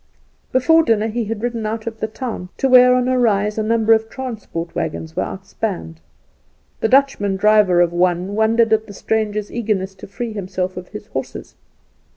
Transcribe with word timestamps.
Before 0.51 0.81
dinner 0.81 1.09
he 1.09 1.25
had 1.25 1.43
ridden 1.43 1.63
out 1.67 1.85
of 1.85 1.99
the 1.99 2.07
town 2.07 2.49
to 2.57 2.67
where 2.67 2.95
on 2.95 3.07
a 3.07 3.19
rise 3.19 3.59
a 3.59 3.61
number 3.61 3.93
of 3.93 4.09
transport 4.09 4.73
wagons 4.73 5.15
were 5.15 5.21
outspanned. 5.21 5.97
The 6.79 6.87
Dutchman 6.89 7.35
driver 7.35 7.81
of 7.81 7.93
one 7.93 8.33
wondered 8.33 8.73
at 8.73 8.87
the 8.87 8.93
stranger's 8.95 9.51
eagerness 9.51 9.93
to 9.93 10.07
free 10.07 10.33
himself 10.33 10.75
of 10.75 10.87
his 10.87 11.05
horses. 11.05 11.53